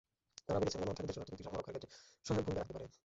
[0.45, 1.89] তাঁরা বলেছেন, গণ-অর্থায়ন দেশের অর্থনৈতিক সাম্য রক্ষার ক্ষেত্রে
[2.27, 2.85] সহায়ক ভূমিকা রাখতে পারে।